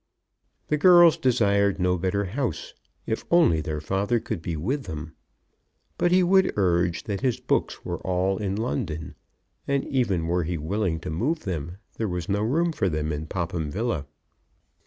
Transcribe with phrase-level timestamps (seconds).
[0.69, 2.73] The girls desired no better house,
[3.05, 5.13] if only their father could be with them.
[5.99, 9.13] But he would urge that his books were all in London;
[9.67, 13.11] and that, even were he willing to move them, there was no room for them
[13.11, 14.07] in Popham Villa.